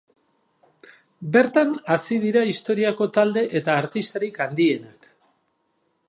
Bertan 1.35 1.75
hazi 1.95 2.17
dira 2.23 2.41
historiako 2.53 3.07
talde 3.17 3.43
eta 3.59 3.75
artistarik 3.83 4.41
handienak. 4.47 5.11